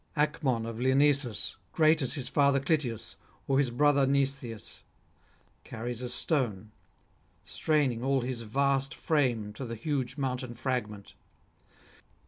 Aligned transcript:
Acmon 0.17 0.65
of 0.65 0.77
Lyrnesus, 0.79 1.57
great 1.73 2.01
as 2.01 2.13
his 2.13 2.27
father 2.27 2.59
Clytius, 2.59 3.17
or 3.47 3.59
his 3.59 3.69
brother 3.69 4.07
Mnestheus, 4.07 4.81
carries 5.63 6.01
a 6.01 6.09
stone, 6.09 6.71
straining 7.43 8.03
all 8.03 8.21
his 8.21 8.41
vast 8.41 8.95
frame 8.95 9.53
to 9.53 9.63
the 9.63 9.75
huge 9.75 10.17
mountain 10.17 10.55
fragment. 10.55 11.13